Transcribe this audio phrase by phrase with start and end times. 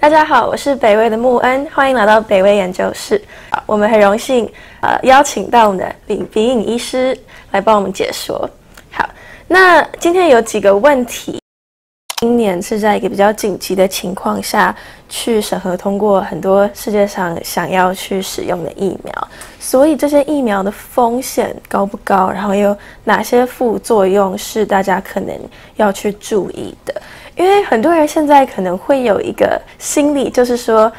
[0.00, 3.20] 大家好，我是北魏的穆恩，欢迎来到北魏研究室。
[3.66, 4.48] 我们很荣幸
[4.80, 7.18] 呃邀请到我们的李鼻影医师
[7.50, 8.48] 来帮我们解说。
[8.92, 9.04] 好，
[9.48, 11.40] 那今天有几个问题。
[12.20, 14.74] 今年是在一个比较紧急的情况下
[15.08, 19.28] 去审核通过很多世界上想要去使用的疫苗，
[19.60, 22.28] 所以这些疫苗的风险高不高？
[22.28, 25.32] 然后有哪些副作用是大家可能
[25.76, 27.00] 要去注意的？
[27.36, 30.92] 因为很多人现在可能会有一个心理，就是说，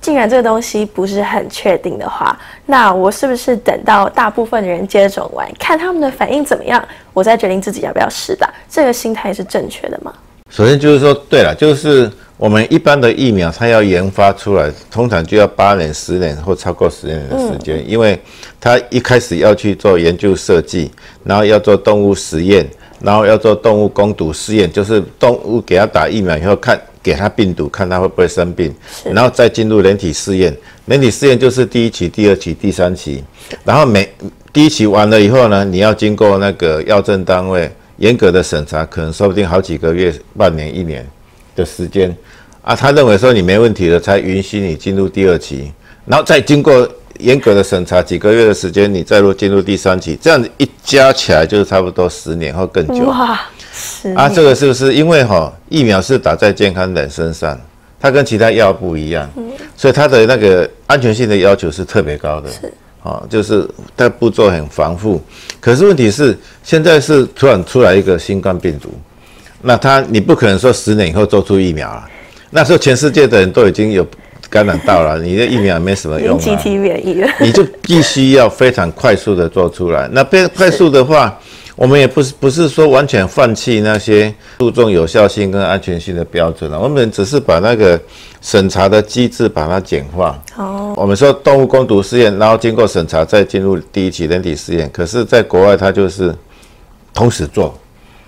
[0.00, 6.80] 既然这个东西不是很确定的话，那我是不是等到大部分的人接种完，看他们的反应怎么样，
[7.12, 8.48] 我再决定自己要不要试打？
[8.70, 10.14] 这个心态是正确的吗？
[10.54, 18.20] 首先就是说，对了，就是我们一般的疫苗，它要研发出来，通常就要八年、十年或超过十年的时间，因为
[18.60, 20.90] 它一开始要去做研究设计，
[21.24, 22.68] 然后要做动物实验，
[23.00, 28.70] 然后要做动物攻毒试验，就是动物给它打疫苗以后，看给它病毒，看它会不会生病，
[29.04, 30.54] 然后再进入人体试验。
[30.84, 33.24] 人体试验就是第一期、第二期、第三期，
[33.64, 34.06] 然后每
[34.52, 37.70] 第一期完了以后呢，你要经过那个药政单位。
[38.02, 41.08] 严格的审查，可能说不定好几个月、半年、一年
[41.54, 42.14] 的时间
[42.60, 42.74] 啊。
[42.74, 45.70] 他认为说你没问题了，才允许你进入第二期，
[46.04, 46.88] 然后再经过
[47.20, 53.04] 严格的审查几个月的时间，你再入进入第三期，这样子一加起来就是差不多十年或更久。
[53.04, 53.40] 哇，
[54.16, 57.56] 啊，这个是不是因为哈疫苗是打在健康人身上，
[58.00, 59.30] 它跟其他药不一样，
[59.76, 62.50] 所以它的那个安全性的要求是特别高的。
[62.50, 62.72] 是。
[63.02, 65.20] 啊，就是它步骤很繁复，
[65.60, 68.90] 可是问题是现在是突然出来一个新冠病毒，
[69.60, 72.04] 那它你不可能说十年以后做出疫苗了，
[72.50, 74.06] 那时候全世界的人都已经有
[74.48, 81.38] 感染到了，你的疫苗没什么用，集体免疫了，你就必须要非常快速的做出来，那变快速的话。
[81.74, 88.00] 我们也不是不是说完全放弃那些注重有效性跟安全性的标准了，我们只是把那个
[88.40, 90.38] 审查的机制把它简化。
[90.56, 96.34] 哦，我们说动物攻毒试验，然后经过审查再进入第一期人体试验，可是在国外它就是
[97.14, 97.74] 同时做。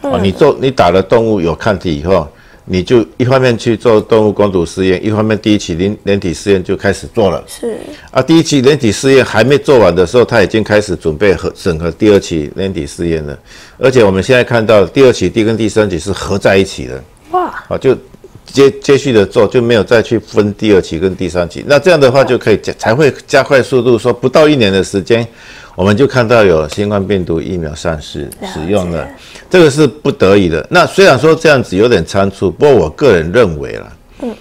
[0.00, 2.26] 哦，你做你打了动物有抗体以后。
[2.66, 7.44] 你就一方面去做动物光毒试验，一方面第一期人人体试验就开始做了。
[7.46, 7.76] 是
[8.10, 13.38] 啊，第一期人体试验还没做完的时候，他已经开始准备和审核第二期人体试验了。
[13.78, 17.04] 而且我们现在看到第二期、第跟第三期是合在一起的。
[17.32, 17.64] 哇！
[17.68, 17.96] 啊，就
[18.46, 21.64] 接接续的做，就没有再去分第二期跟第三期。
[21.66, 25.26] 那这样的话就可以加才会加快速度，说不到一年的时间。
[25.76, 29.08] 我们就看到有新冠病毒疫苗上市使用了，
[29.50, 30.64] 这个是不得已的。
[30.70, 34.32] 那虽然说这样子有点仓促，不过我个人认为啦，嗯，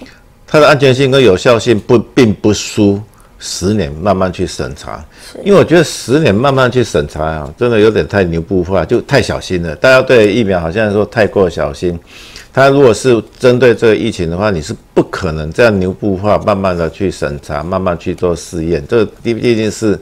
[0.46, 3.02] 它的安全性跟有效性不并不输
[3.40, 5.04] 十年慢慢去审查，
[5.44, 9.76] 因为我觉得十年慢慢去审查啊，真的有点太牛不化，就太小心了。
[9.78, 12.00] 大家对疫苗好像说太过小心，
[12.54, 20.00] 它如果是针对这个疫情的话，你是不可能这样牛步化，慢慢的去审查，慢慢去做试验，这毕毕竟是。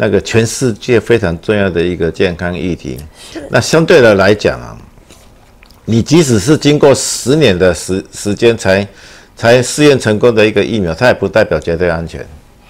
[0.00, 2.96] 那个全世界非常重要的一个健康议题，
[3.50, 4.78] 那相对的来讲啊，
[5.86, 8.86] 你即使是经过十年的时时间才
[9.34, 12.24] 才试验成功的一个疫苗，它也不代表绝对安全。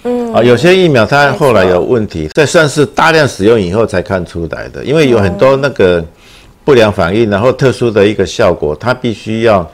[0.05, 6.03] 嗯，啊，有些疫苗它后来有问题，这算是大量使用以后才看出来的，因为有很多那个
[6.69, 9.67] 不良反应，然后特殊的一个效果，它必须要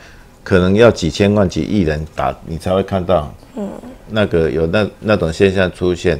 [0.45, 3.69] 可能要几千万几亿人打，你才会看到，嗯，
[4.09, 6.17] 那个有那那种现象出现。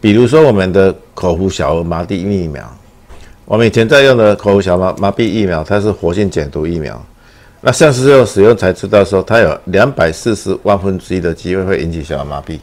[0.00, 2.68] 比如说我们的口服小儿麻痹疫苗，
[3.44, 7.00] 我们以前在用的口服小麻麻痹疫苗，它是活性减毒疫苗。
[7.60, 12.58] 那上市后使用才知道说，它有两百四十万分之一的机会会引起小儿麻痹。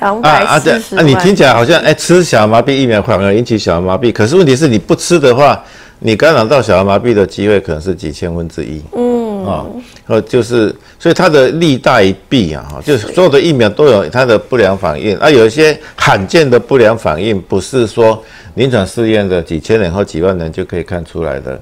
[0.00, 1.04] 两百四十万。
[1.04, 5.62] 啊，你听起来好像哎，吃小儿麻痹疫苗反而引起小儿麻痹，可是问题是你不吃的话，
[5.98, 8.82] 你感染到小儿麻痹的机会可能是几千分之一。
[8.96, 9.44] 嗯。
[9.46, 9.64] 啊，
[10.06, 10.74] 呃，就是。
[10.98, 18.20] 所以它的利大于弊啊，哈，就是所有的疫苗都有它的不良反应，啊，有一些罕见的不良反应，不是说
[18.54, 21.60] 临床试验的几千人或几万人就可以看出来的，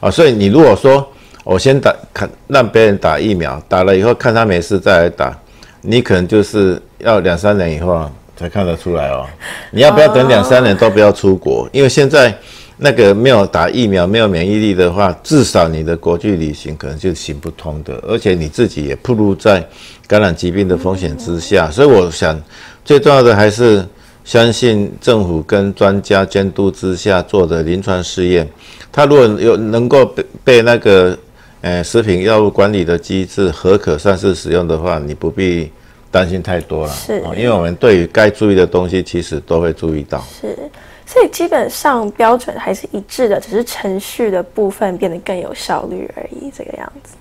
[0.00, 1.04] 啊，所以你如果说
[1.44, 5.36] 我先打看让别人打疫苗，打了以后看他没事再来打，
[5.80, 9.26] 你可能就是要两三年以后才看得出来哦，
[9.70, 12.32] 你要不要等两三年都不要出国，因为现在。
[12.76, 19.64] 那个没有打疫苗、没有免疫力的话，至少你的国际旅行可能就行不通的，而且你自己也暴露在
[20.08, 21.70] 感染疾病的风险之下。
[21.70, 22.40] 所以我想，
[22.84, 23.86] 最重要的还是
[24.24, 28.48] 相信政府跟专家监督之下做的临床试验。
[28.90, 31.16] 它如果有能够被被那个
[31.60, 35.70] 呃食品药物管理的机制合可上市使用的话，你不必
[36.14, 36.92] 担心太多了。
[36.92, 40.22] 是，因为我们对于该注意的东西，其实都会注意到。
[40.40, 40.56] 是。
[41.04, 46.50] 所以基本上标准还是一致的，只是程序的部分变得更有效率而已。
[46.56, 47.14] 这个样子，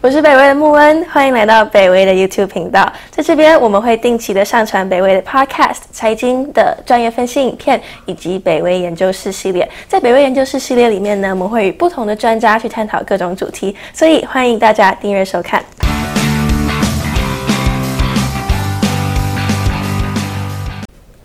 [0.00, 2.90] 我是北威的穆恩，欢迎来到北威的 YouTube 频道。
[3.10, 9.68] 在这边，我们会定期的上传北威的 Podcast、财经的专业分析影片，以及北威研究室系列。
[9.86, 15.62] 在北威研究室系列里面呢，我们会与不同的专家去探讨各种主题，所以欢迎大家订阅收看。